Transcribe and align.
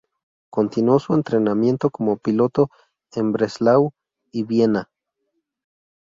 Continuó 0.49 0.97
su 0.97 1.13
entrenamiento 1.13 1.91
como 1.91 2.17
piloto 2.17 2.71
en 3.13 3.31
Breslau 3.33 3.93
y 4.31 4.41
Viena-Schwechat. 4.45 4.87